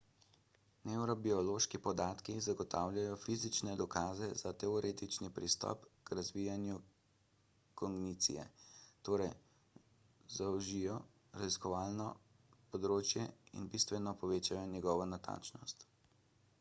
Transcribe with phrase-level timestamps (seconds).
[0.91, 6.79] nevrobiološki podatki zagotavljajo fizične dokaze za teoretični pristop k raziskovanju
[7.83, 8.47] kognicije
[9.11, 9.31] torej
[10.39, 10.97] zožijo
[11.43, 12.09] raziskovalno
[12.75, 13.27] področje
[13.61, 15.87] in bistveno povečajo njegovo natančnost